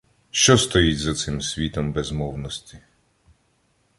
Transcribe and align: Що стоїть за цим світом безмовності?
Що 0.31 0.57
стоїть 0.57 0.99
за 0.99 1.13
цим 1.15 1.41
світом 1.41 1.93
безмовності? 1.93 2.79